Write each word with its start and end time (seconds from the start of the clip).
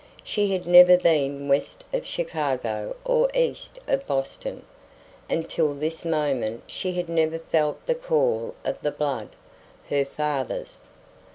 She 0.23 0.51
had 0.51 0.65
never 0.65 0.97
been 0.97 1.47
west 1.47 1.83
of 1.93 2.07
Chicago 2.07 2.95
or 3.05 3.29
east 3.35 3.77
of 3.87 4.07
Boston. 4.07 4.65
Until 5.29 5.75
this 5.75 6.03
moment 6.03 6.63
she 6.65 6.93
had 6.93 7.07
never 7.07 7.37
felt 7.37 7.85
the 7.85 7.93
call 7.93 8.55
of 8.65 8.81
the 8.81 8.89
blood 8.91 9.29
her 9.91 10.03
father's. 10.05 10.89